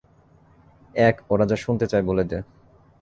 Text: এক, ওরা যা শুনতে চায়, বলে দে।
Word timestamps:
এক, 0.95 1.15
ওরা 1.29 1.45
যা 1.45 1.55
শুনতে 1.55 1.85
চায়, 1.87 2.03
বলে 2.03 2.23
দে। 2.23 2.37